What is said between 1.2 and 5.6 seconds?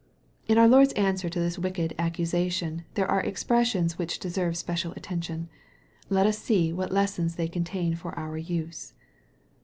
to this wicked accusation, there are expressions which deserve special attention.